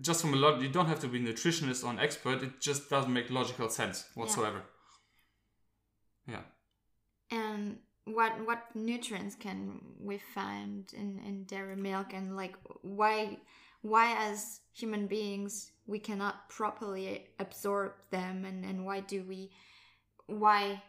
just 0.00 0.20
from 0.20 0.34
a 0.34 0.36
lot 0.36 0.62
you 0.62 0.68
don't 0.68 0.86
have 0.86 1.00
to 1.00 1.08
be 1.08 1.18
a 1.18 1.32
nutritionist 1.32 1.84
or 1.84 1.90
an 1.90 1.98
expert, 1.98 2.44
it 2.44 2.60
just 2.60 2.88
doesn't 2.88 3.12
make 3.12 3.28
logical 3.28 3.68
sense 3.68 4.04
whatsoever. 4.14 4.62
Yeah. 6.28 6.42
And 7.32 7.78
what 8.14 8.32
what 8.46 8.64
nutrients 8.74 9.34
can 9.34 9.80
we 10.00 10.18
find 10.18 10.92
in, 10.94 11.20
in 11.26 11.44
dairy 11.44 11.76
milk 11.76 12.12
and 12.12 12.36
like 12.36 12.54
why 12.82 13.38
why 13.82 14.14
as 14.28 14.60
human 14.72 15.06
beings 15.06 15.72
we 15.86 15.98
cannot 15.98 16.48
properly 16.48 17.26
absorb 17.38 17.92
them 18.10 18.44
and, 18.44 18.64
and 18.64 18.84
why 18.84 19.00
do 19.00 19.22
we 19.28 19.50
why 20.26 20.82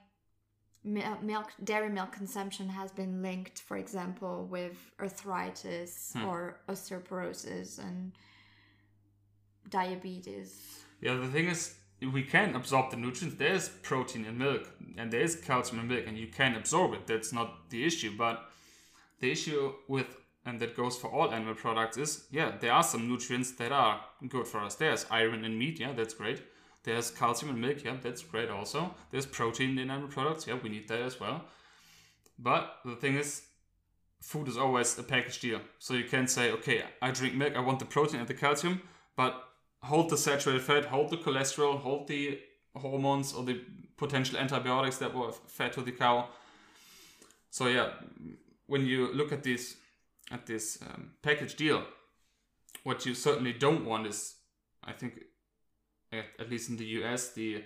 milk 0.84 1.52
dairy 1.64 1.90
milk 1.90 2.12
consumption 2.12 2.70
has 2.70 2.92
been 2.92 3.22
linked 3.22 3.60
for 3.60 3.78
example 3.78 4.48
with 4.50 4.78
arthritis 5.00 6.14
hmm. 6.16 6.26
or 6.26 6.62
osteoporosis 6.70 7.80
and 7.80 8.14
diabetes? 9.70 10.84
Yeah, 11.02 11.16
the 11.16 11.28
thing 11.28 11.48
is, 11.48 11.76
we 12.02 12.24
can 12.24 12.56
absorb 12.56 12.92
the 12.92 12.98
nutrients. 12.98 13.38
There's 13.38 13.70
protein 13.70 14.26
in 14.26 14.38
milk 14.38 14.70
and 14.98 15.12
there 15.12 15.22
is 15.22 15.36
calcium 15.36 15.82
in 15.82 15.88
milk, 15.88 16.06
and 16.08 16.18
you 16.18 16.28
can 16.28 16.56
absorb 16.56 16.94
it. 16.94 17.08
That's 17.08 17.32
not 17.34 17.70
the 17.70 17.86
issue. 17.86 18.12
But 18.18 18.50
the 19.20 19.32
issue 19.32 19.74
with, 19.88 20.18
and 20.46 20.60
that 20.60 20.76
goes 20.76 20.98
for 20.98 21.10
all 21.10 21.32
animal 21.32 21.56
products, 21.56 21.98
is 21.98 22.26
yeah, 22.32 22.54
there 22.60 22.74
are 22.74 22.84
some 22.84 23.08
nutrients 23.08 23.52
that 23.52 23.72
are 23.72 24.02
good 24.28 24.48
for 24.48 24.60
us. 24.60 24.76
There's 24.76 25.06
iron 25.10 25.46
in 25.46 25.58
meat, 25.58 25.80
yeah, 25.80 25.94
that's 25.94 26.14
great. 26.14 26.42
There's 26.84 27.12
calcium 27.12 27.54
in 27.54 27.62
milk, 27.62 27.84
yeah, 27.84 27.98
that's 28.02 28.24
great 28.24 28.50
also. 28.50 28.96
There's 29.12 29.26
protein 29.26 29.78
in 29.78 29.90
animal 29.90 30.10
products, 30.10 30.48
yeah, 30.48 30.58
we 30.62 30.70
need 30.70 30.88
that 30.88 31.02
as 31.02 31.20
well. 31.20 31.46
But 32.38 32.78
the 32.86 32.96
thing 32.96 33.16
is, 33.16 33.44
food 34.22 34.48
is 34.48 34.58
always 34.58 34.98
a 34.98 35.04
package 35.04 35.40
deal. 35.40 35.60
So 35.78 35.94
you 35.94 36.06
can 36.06 36.28
say, 36.28 36.52
okay, 36.52 36.84
I 37.02 37.12
drink 37.12 37.36
milk, 37.36 37.56
I 37.56 37.60
want 37.60 37.80
the 37.80 37.86
protein 37.86 38.20
and 38.20 38.28
the 38.28 38.34
calcium, 38.34 38.82
but 39.16 39.49
hold 39.84 40.10
the 40.10 40.18
saturated 40.18 40.62
fat, 40.62 40.86
hold 40.86 41.10
the 41.10 41.18
cholesterol, 41.18 41.80
hold 41.80 42.08
the 42.08 42.40
hormones 42.76 43.34
or 43.34 43.44
the 43.44 43.62
potential 43.98 44.38
antibiotics 44.38 44.98
that 44.98 45.14
were 45.14 45.32
fed 45.32 45.74
to 45.74 45.82
the 45.82 45.92
cow. 45.92 46.30
So 47.50 47.68
yeah, 47.68 47.92
when 48.68 48.86
you 48.86 49.12
look 49.14 49.32
at 49.32 49.44
this 49.44 49.76
at 50.32 50.46
this 50.46 50.80
um, 50.82 51.12
package 51.22 51.56
deal, 51.56 51.84
what 52.84 53.06
you 53.06 53.16
certainly 53.16 53.54
don't 53.54 53.86
want 53.86 54.06
is, 54.06 54.36
I 54.84 54.92
think, 54.92 55.24
at, 56.12 56.26
at 56.40 56.50
least 56.50 56.70
in 56.70 56.78
the 56.78 56.86
US, 56.86 57.32
the 57.32 57.64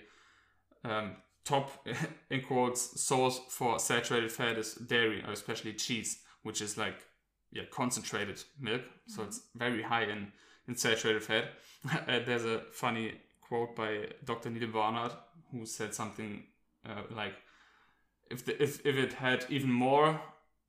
um, 0.82 1.16
top 1.44 1.86
in 2.30 2.40
quotes 2.40 3.00
source 3.00 3.40
for 3.50 3.78
saturated 3.78 4.32
fat 4.32 4.56
is 4.56 4.74
dairy 4.74 5.22
or 5.26 5.32
especially 5.32 5.74
cheese, 5.74 6.20
which 6.42 6.60
is 6.60 6.78
like 6.78 7.04
yeah 7.52 7.64
concentrated 7.70 8.42
milk, 8.58 8.82
so 9.06 9.22
it's 9.22 9.42
very 9.54 9.82
high 9.82 10.04
in 10.04 10.32
in 10.68 10.76
saturated 10.76 11.22
fat. 11.22 11.44
Uh, 12.08 12.18
there's 12.24 12.46
a 12.46 12.60
funny 12.72 13.12
quote 13.42 13.76
by 13.76 14.06
Dr. 14.24 14.48
Neal 14.48 14.68
Barnard 14.68 15.12
who 15.52 15.66
said 15.66 15.94
something 15.94 16.42
uh, 16.88 17.02
like, 17.10 17.34
"If 18.30 18.46
the, 18.46 18.62
if 18.62 18.80
if 18.86 18.96
it 18.96 19.12
had 19.12 19.44
even 19.50 19.70
more 19.70 20.18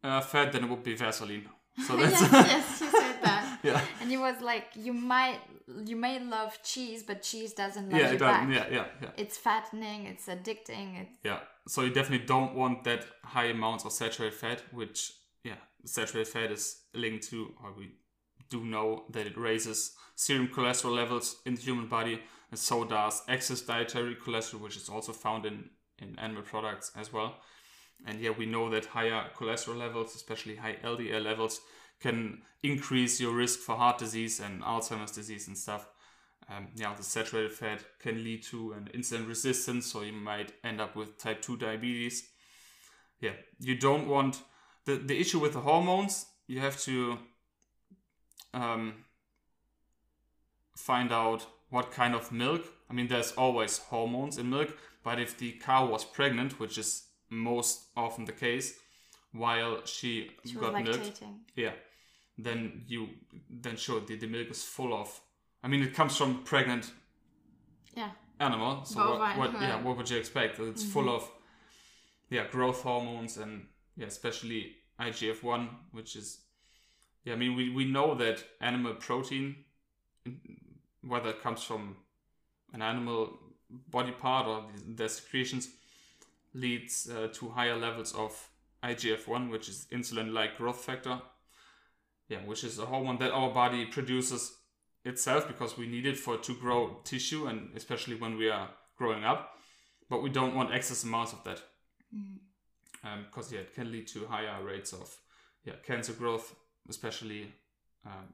uh, 0.03 0.19
fat, 0.19 0.51
then 0.51 0.65
it 0.65 0.69
would 0.69 0.83
be 0.83 0.93
Vaseline." 0.93 1.47
So 1.87 1.95
that's 2.01 2.19
yes 2.21 2.31
yes 2.31 2.81
you 2.81 2.91
said 3.01 3.17
that 3.23 3.59
yeah. 3.63 3.81
and 4.01 4.09
he 4.09 4.17
was 4.17 4.41
like 4.41 4.67
you 4.75 4.93
might 4.93 5.39
you 5.85 5.95
may 5.95 6.19
love 6.19 6.57
cheese 6.63 7.03
but 7.03 7.21
cheese 7.21 7.53
doesn't 7.53 7.89
love 7.89 7.99
Yeah, 7.99 8.11
you 8.11 8.19
back 8.19 8.49
Yeah, 8.49 8.65
yeah, 8.71 8.85
yeah. 9.01 9.09
it's 9.17 9.37
fattening 9.37 10.05
it's 10.05 10.25
addicting 10.27 11.01
it's 11.01 11.17
Yeah. 11.23 11.39
So 11.67 11.81
you 11.81 11.89
definitely 11.91 12.25
don't 12.27 12.55
want 12.55 12.83
that 12.83 13.05
high 13.23 13.45
amounts 13.45 13.85
of 13.85 13.91
saturated 13.91 14.37
fat, 14.37 14.61
which 14.71 15.13
yeah, 15.43 15.55
saturated 15.85 16.27
fat 16.31 16.51
is 16.51 16.81
linked 16.93 17.27
to, 17.29 17.53
or 17.63 17.73
we 17.77 17.85
do 18.49 18.63
know 18.63 19.05
that 19.11 19.27
it 19.27 19.37
raises 19.37 19.93
serum 20.15 20.47
cholesterol 20.47 20.95
levels 20.95 21.37
in 21.45 21.55
the 21.55 21.61
human 21.61 21.87
body, 21.87 22.21
and 22.51 22.59
so 22.59 22.83
does 22.83 23.21
excess 23.27 23.61
dietary 23.61 24.15
cholesterol, 24.15 24.61
which 24.61 24.77
is 24.77 24.89
also 24.89 25.11
found 25.11 25.45
in 25.45 25.69
in 25.99 26.17
animal 26.19 26.43
products 26.43 26.91
as 26.95 27.11
well. 27.13 27.35
And 28.05 28.19
yeah, 28.19 28.31
we 28.31 28.45
know 28.45 28.69
that 28.69 28.85
higher 28.85 29.29
cholesterol 29.35 29.77
levels, 29.77 30.15
especially 30.15 30.55
high 30.55 30.77
LDL 30.83 31.23
levels, 31.23 31.61
can 31.99 32.41
increase 32.61 33.19
your 33.19 33.33
risk 33.33 33.59
for 33.59 33.75
heart 33.75 33.97
disease 33.97 34.39
and 34.39 34.61
Alzheimer's 34.61 35.11
disease 35.11 35.47
and 35.47 35.57
stuff. 35.57 35.87
Um, 36.49 36.67
yeah, 36.75 36.93
the 36.93 37.03
saturated 37.03 37.51
fat 37.51 37.83
can 37.99 38.23
lead 38.23 38.43
to 38.43 38.73
an 38.73 38.89
insulin 38.93 39.27
resistance, 39.27 39.87
so 39.87 40.01
you 40.01 40.13
might 40.13 40.51
end 40.63 40.79
up 40.79 40.95
with 40.95 41.17
type 41.17 41.41
2 41.41 41.57
diabetes. 41.57 42.29
Yeah, 43.19 43.31
you 43.59 43.77
don't 43.77 44.07
want 44.07 44.43
the, 44.85 44.97
the 44.97 45.19
issue 45.19 45.39
with 45.39 45.53
the 45.53 45.61
hormones, 45.61 46.27
you 46.47 46.59
have 46.59 46.79
to 46.81 47.17
um, 48.55 48.93
find 50.75 51.11
out 51.11 51.45
what 51.69 51.91
kind 51.91 52.15
of 52.15 52.31
milk. 52.31 52.63
I 52.89 52.93
mean, 52.93 53.07
there's 53.07 53.33
always 53.33 53.77
hormones 53.77 54.37
in 54.37 54.49
milk, 54.49 54.75
but 55.03 55.19
if 55.19 55.37
the 55.37 55.51
cow 55.53 55.85
was 55.85 56.05
pregnant, 56.05 56.59
which 56.59 56.77
is 56.77 57.03
most 57.29 57.83
often 57.95 58.25
the 58.25 58.31
case, 58.31 58.79
while 59.31 59.85
she, 59.85 60.31
She 60.45 60.53
got 60.55 60.81
milked. 60.83 61.21
Yeah. 61.55 61.73
Then 62.37 62.83
you 62.87 63.09
then 63.49 63.77
sure 63.77 64.01
the, 64.01 64.17
the 64.17 64.27
milk 64.27 64.49
is 64.51 64.63
full 64.63 64.93
of 64.93 65.21
I 65.63 65.67
mean 65.69 65.81
it 65.83 65.93
comes 65.93 66.17
from 66.17 66.43
pregnant 66.43 66.91
Yeah. 67.95 68.09
animal. 68.39 68.83
So 68.83 68.99
what, 68.99 69.19
Bovine, 69.19 69.37
what 69.37 69.53
yeah, 69.53 69.61
yeah. 69.61 69.81
what 69.81 69.97
would 69.97 70.09
you 70.09 70.17
expect? 70.17 70.59
It's 70.59 70.83
full 70.83 71.09
of 71.09 71.29
yeah, 72.29 72.47
growth 72.51 72.81
hormones 72.81 73.37
and 73.37 73.67
yeah, 73.95 74.07
especially 74.07 74.75
IGF 74.99 75.43
one, 75.43 75.69
which 75.91 76.15
is 76.15 76.39
yeah, 77.25 77.33
I 77.33 77.35
mean 77.35 77.55
we, 77.55 77.69
we 77.69 77.85
know 77.85 78.15
that 78.15 78.43
animal 78.61 78.93
protein 78.93 79.55
whether 81.05 81.29
it 81.29 81.41
comes 81.41 81.61
from 81.63 81.97
an 82.73 82.81
animal 82.81 83.37
body 83.89 84.11
part 84.11 84.47
or 84.47 84.63
the- 84.73 84.93
their 84.93 85.09
secretions 85.09 85.69
leads 86.53 87.09
uh, 87.09 87.27
to 87.33 87.49
higher 87.49 87.75
levels 87.75 88.13
of 88.13 88.49
IGF-1 88.83 89.49
which 89.49 89.67
is 89.67 89.87
insulin 89.91 90.31
like 90.31 90.57
growth 90.57 90.83
factor. 90.83 91.19
Yeah 92.29 92.39
which 92.45 92.63
is 92.63 92.79
a 92.79 92.85
hormone 92.85 93.17
that 93.19 93.31
our 93.31 93.51
body 93.51 93.85
produces 93.85 94.57
itself 95.03 95.47
because 95.47 95.77
we 95.77 95.87
need 95.87 96.05
it 96.05 96.17
for 96.17 96.37
to 96.37 96.55
grow 96.55 96.97
tissue 97.03 97.47
and 97.47 97.69
especially 97.75 98.15
when 98.15 98.37
we 98.37 98.49
are 98.49 98.69
growing 98.97 99.23
up. 99.23 99.57
But 100.09 100.21
we 100.21 100.29
don't 100.29 100.55
want 100.55 100.73
excess 100.73 101.03
amounts 101.03 101.33
of 101.33 101.43
that. 101.43 101.61
Because 103.27 103.51
yeah 103.51 103.59
it 103.59 103.73
can 103.73 103.91
lead 103.91 104.07
to 104.09 104.25
higher 104.27 104.63
rates 104.63 104.93
of 104.93 105.15
yeah 105.63 105.73
cancer 105.85 106.13
growth 106.13 106.55
especially 106.89 107.53
um, 108.05 108.33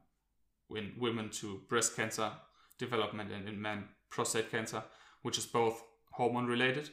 in 0.76 0.92
women 0.98 1.30
to 1.30 1.62
breast 1.70 1.96
cancer 1.96 2.32
development 2.78 3.32
and 3.32 3.48
in 3.48 3.62
men 3.62 3.86
prostate 4.10 4.52
cancer 4.52 4.84
which 5.22 5.38
is 5.38 5.46
both 5.46 5.84
hormone 6.12 6.48
related. 6.48 6.90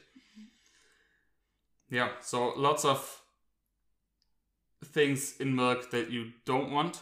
Yeah 1.89 2.09
so 2.21 2.53
lots 2.55 2.85
of 2.85 3.21
things 4.85 5.35
in 5.39 5.55
milk 5.55 5.91
that 5.91 6.09
you 6.09 6.31
don't 6.45 6.71
want. 6.71 7.01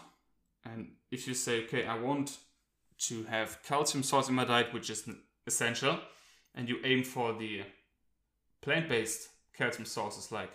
And 0.66 0.92
if 1.12 1.28
you 1.28 1.34
say 1.34 1.64
okay 1.64 1.86
i 1.86 1.98
want 1.98 2.38
to 2.98 3.24
have 3.26 3.62
calcium 3.64 4.04
source 4.04 4.30
in 4.30 4.36
my 4.36 4.46
diet 4.46 4.74
which 4.74 4.90
is 4.90 5.08
essential 5.46 6.00
and 6.56 6.68
you 6.68 6.78
aim 6.84 7.04
for 7.04 7.34
the 7.34 7.62
plant-based 8.62 9.30
calcium 9.56 9.86
sources 9.86 10.32
like 10.32 10.52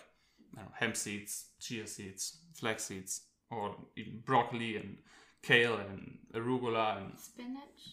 know, 0.55 0.63
hemp 0.73 0.95
seeds 0.95 1.45
chia 1.59 1.87
seeds 1.87 2.39
flax 2.53 2.85
seeds 2.85 3.21
or 3.51 3.75
even 3.95 4.21
broccoli 4.25 4.77
and 4.77 4.97
kale 5.41 5.77
and 5.77 6.17
arugula 6.33 6.97
and 6.97 7.19
Spinach. 7.19 7.83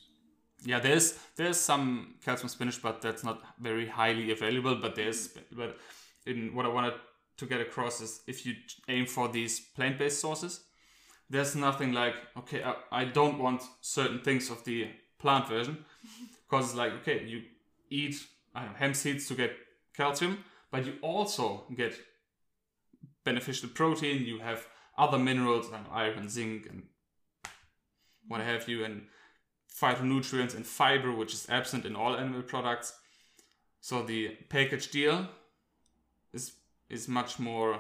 yeah, 0.65 0.79
there's 0.81 1.19
there's 1.37 1.59
some 1.59 2.15
calcium 2.25 2.49
spinach, 2.49 2.81
but 2.83 3.03
that's 3.03 3.25
not 3.25 3.43
very 3.61 3.87
highly 3.87 4.31
available. 4.31 4.77
But 4.77 4.95
there's 4.95 5.29
mm. 5.29 5.43
but 5.53 5.77
in 6.27 6.55
what 6.55 6.65
I 6.65 6.69
wanted 6.69 6.95
to 7.39 7.47
get 7.47 7.61
across 7.61 8.01
is 8.01 8.21
if 8.27 8.47
you 8.47 8.55
aim 8.89 9.07
for 9.07 9.29
these 9.29 9.61
plant-based 9.61 10.21
sources, 10.21 10.61
there's 11.29 11.57
nothing 11.57 11.93
like 11.93 12.15
okay, 12.39 12.63
I, 12.63 12.75
I 12.93 13.05
don't 13.05 13.39
want 13.39 13.63
certain 13.81 14.21
things 14.21 14.51
of 14.51 14.65
the 14.65 14.89
plant 15.19 15.49
version 15.49 15.85
because 16.49 16.67
it's 16.67 16.77
like 16.77 16.93
okay, 17.01 17.25
you 17.25 17.43
eat 17.91 18.17
know, 18.55 18.63
hemp 18.77 18.97
seeds 18.97 19.27
to 19.29 19.35
get 19.35 19.53
calcium, 19.97 20.45
but 20.71 20.87
you 20.87 20.95
also 21.03 21.65
get 21.75 21.95
beneficial 23.25 23.69
protein. 23.69 24.25
You 24.25 24.39
have 24.39 24.67
other 25.05 25.19
minerals 25.19 25.67
like 25.75 25.87
iron, 26.05 26.29
zinc, 26.29 26.67
and 26.71 26.83
what 28.29 28.41
have 28.41 28.69
you, 28.69 28.85
and 28.85 29.07
phytonutrients 29.81 30.55
and 30.57 30.65
fiber, 30.67 31.11
which 31.21 31.33
is 31.35 31.47
absent 31.49 31.85
in 31.89 31.97
all 31.97 32.15
animal 32.17 32.43
products. 32.43 32.89
So 33.81 34.03
the 34.03 34.21
package 34.49 34.91
deal 34.91 35.17
is 36.33 36.53
is 36.97 37.09
much 37.09 37.39
more 37.39 37.73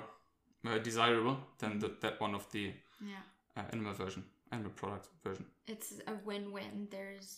uh, 0.68 0.78
desirable 0.78 1.36
than 1.58 1.78
the, 1.80 1.88
that 2.00 2.14
one 2.20 2.34
of 2.34 2.44
the 2.52 2.64
Yeah. 3.12 3.22
uh, 3.56 3.64
animal 3.72 3.92
version, 3.94 4.22
animal 4.52 4.72
product 4.80 5.06
version. 5.24 5.46
It's 5.66 5.88
a 6.06 6.14
win-win. 6.28 6.88
There's 6.90 7.30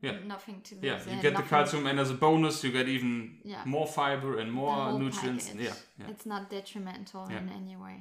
Yeah. 0.00 0.18
nothing 0.34 0.62
to 0.68 0.74
lose. 0.74 0.84
Yeah, 0.84 1.14
you 1.16 1.22
get 1.22 1.36
the 1.36 1.42
calcium, 1.54 1.86
and 1.86 1.98
as 2.00 2.10
a 2.10 2.14
bonus, 2.14 2.62
you 2.64 2.72
get 2.72 2.88
even 2.88 3.40
Yeah. 3.44 3.64
more 3.66 3.86
fiber 3.86 4.38
and 4.40 4.48
more 4.52 4.92
nutrients. 5.02 5.46
Yeah, 5.54 5.74
yeah. 6.00 6.10
It's 6.12 6.26
not 6.32 6.42
detrimental 6.50 7.24
in 7.38 7.48
any 7.60 7.76
way. 7.76 7.96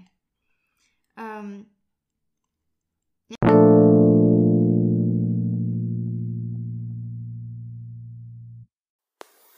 Um, 1.17 1.71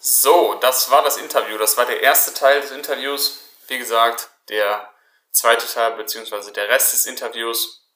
So, 0.05 0.55
das 0.55 0.91
war 0.91 1.01
das 1.01 1.15
Interview. 1.15 1.57
Das 1.57 1.77
war 1.77 1.85
der 1.85 2.01
erste 2.01 2.33
Teil 2.33 2.59
des 2.59 2.71
Interviews. 2.71 3.39
Wie 3.67 3.77
gesagt, 3.77 4.29
der 4.49 4.91
zweite 5.31 5.65
Teil 5.65 5.93
bzw. 5.93 6.51
der 6.51 6.67
Rest 6.67 6.91
des 6.91 7.05
Interviews 7.05 7.87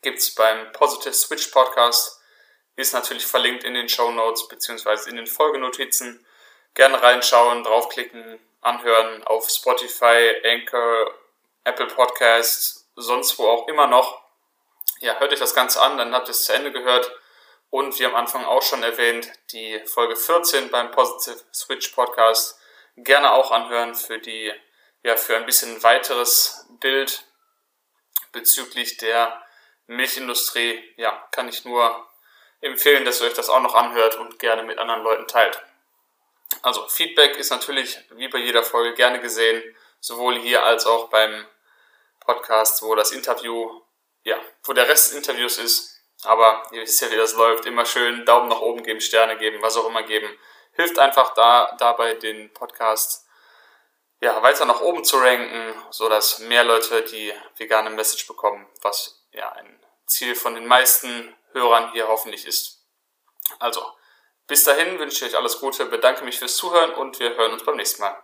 gibt's 0.00 0.34
beim 0.34 0.72
Positive 0.72 1.12
Switch 1.12 1.48
Podcast. 1.48 2.18
Ist 2.76 2.94
natürlich 2.94 3.26
verlinkt 3.26 3.62
in 3.62 3.74
den 3.74 3.90
Show 3.90 4.10
Notes 4.10 4.48
bzw. 4.48 5.10
in 5.10 5.16
den 5.16 5.26
Folgenotizen. 5.26 6.24
Gerne 6.72 7.02
reinschauen, 7.02 7.62
draufklicken, 7.62 8.40
anhören 8.62 9.22
auf 9.24 9.50
Spotify, 9.50 10.34
Anchor, 10.44 11.12
Apple 11.64 11.88
Podcasts, 11.88 12.83
sonst 12.96 13.38
wo 13.38 13.46
auch 13.48 13.68
immer 13.68 13.86
noch. 13.86 14.22
Ja, 15.00 15.18
hört 15.18 15.32
euch 15.32 15.38
das 15.38 15.54
Ganze 15.54 15.80
an, 15.80 15.98
dann 15.98 16.14
habt 16.14 16.28
ihr 16.28 16.32
es 16.32 16.44
zu 16.44 16.52
Ende 16.52 16.72
gehört. 16.72 17.10
Und 17.70 17.98
wie 17.98 18.06
am 18.06 18.14
Anfang 18.14 18.44
auch 18.44 18.62
schon 18.62 18.82
erwähnt, 18.82 19.32
die 19.50 19.80
Folge 19.86 20.14
14 20.14 20.70
beim 20.70 20.92
Positive 20.92 21.42
Switch 21.52 21.88
Podcast 21.88 22.58
gerne 22.96 23.32
auch 23.32 23.50
anhören 23.50 23.94
für 23.94 24.18
die, 24.18 24.52
ja, 25.02 25.16
für 25.16 25.36
ein 25.36 25.46
bisschen 25.46 25.82
weiteres 25.82 26.66
Bild 26.80 27.24
bezüglich 28.30 28.96
der 28.98 29.42
Milchindustrie. 29.86 30.94
Ja, 30.96 31.26
kann 31.32 31.48
ich 31.48 31.64
nur 31.64 32.06
empfehlen, 32.60 33.04
dass 33.04 33.20
ihr 33.20 33.26
euch 33.26 33.34
das 33.34 33.50
auch 33.50 33.60
noch 33.60 33.74
anhört 33.74 34.16
und 34.16 34.38
gerne 34.38 34.62
mit 34.62 34.78
anderen 34.78 35.02
Leuten 35.02 35.26
teilt. 35.26 35.60
Also 36.62 36.86
Feedback 36.88 37.36
ist 37.36 37.50
natürlich 37.50 37.98
wie 38.10 38.28
bei 38.28 38.38
jeder 38.38 38.62
Folge 38.62 38.94
gerne 38.94 39.20
gesehen, 39.20 39.62
sowohl 40.00 40.38
hier 40.38 40.62
als 40.62 40.86
auch 40.86 41.08
beim 41.08 41.46
Podcast, 42.24 42.82
wo 42.82 42.94
das 42.94 43.12
Interview, 43.12 43.80
ja, 44.22 44.38
wo 44.64 44.72
der 44.72 44.88
Rest 44.88 45.10
des 45.10 45.18
Interviews 45.18 45.58
ist. 45.58 46.00
Aber 46.24 46.62
ihr 46.72 46.82
wisst 46.82 47.00
ja, 47.00 47.10
wie 47.10 47.16
das 47.16 47.34
läuft. 47.34 47.66
Immer 47.66 47.84
schön 47.84 48.24
Daumen 48.24 48.48
nach 48.48 48.60
oben 48.60 48.82
geben, 48.82 49.00
Sterne 49.00 49.36
geben, 49.36 49.62
was 49.62 49.76
auch 49.76 49.86
immer 49.86 50.02
geben. 50.02 50.28
Hilft 50.72 50.98
einfach 50.98 51.34
da, 51.34 51.76
dabei 51.78 52.14
den 52.14 52.52
Podcast 52.52 53.24
ja, 54.20 54.42
weiter 54.42 54.64
nach 54.64 54.80
oben 54.80 55.04
zu 55.04 55.18
ranken, 55.18 55.74
so 55.90 56.08
dass 56.08 56.38
mehr 56.38 56.64
Leute 56.64 57.02
die 57.02 57.32
vegane 57.58 57.90
Message 57.90 58.26
bekommen, 58.26 58.66
was 58.80 59.22
ja 59.32 59.52
ein 59.52 59.84
Ziel 60.06 60.34
von 60.34 60.54
den 60.54 60.66
meisten 60.66 61.36
Hörern 61.52 61.92
hier 61.92 62.08
hoffentlich 62.08 62.46
ist. 62.46 62.86
Also, 63.58 63.84
bis 64.46 64.64
dahin 64.64 64.98
wünsche 64.98 65.26
ich 65.26 65.32
euch 65.32 65.38
alles 65.38 65.60
Gute, 65.60 65.84
bedanke 65.86 66.24
mich 66.24 66.38
fürs 66.38 66.56
Zuhören 66.56 66.94
und 66.94 67.18
wir 67.18 67.36
hören 67.36 67.52
uns 67.52 67.64
beim 67.64 67.76
nächsten 67.76 68.00
Mal. 68.00 68.23